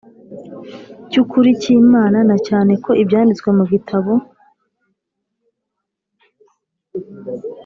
cy’ukuri 1.09 1.49
cy’imana 1.61 2.17
na 2.29 2.37
cyane 2.47 2.73
ko 2.83 2.91
ibyanditswe 3.01 3.49
mu 3.57 3.65
gitabo 3.71 4.11